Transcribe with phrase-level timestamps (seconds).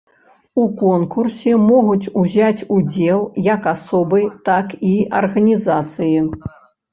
[0.59, 3.19] У конкурсе могуць узяць удзел
[3.49, 6.11] як асобы, так і арганізацыі.